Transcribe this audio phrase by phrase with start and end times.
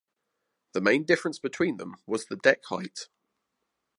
[0.73, 3.07] The main difference between them was the deck height.